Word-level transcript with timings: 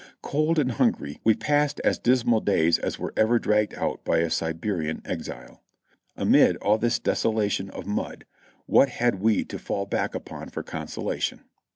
Cold 0.23 0.57
and 0.57 0.71
hungry, 0.71 1.19
we 1.23 1.35
passed 1.35 1.79
as 1.81 1.99
dismal 1.99 2.39
days 2.41 2.79
as 2.79 2.97
were 2.97 3.13
ever 3.15 3.37
dragged 3.37 3.75
out 3.75 4.03
by 4.03 4.17
a 4.17 4.31
Siberian 4.31 4.99
exile. 5.05 5.61
Amid 6.17 6.57
all 6.57 6.79
this 6.79 6.97
desolation 6.97 7.69
of 7.69 7.85
mud, 7.85 8.25
what 8.65 8.89
had 8.89 9.21
we 9.21 9.45
to 9.45 9.59
fall 9.59 9.85
back 9.85 10.15
upon 10.15 10.49
for 10.49 10.63
consolation? 10.63 11.41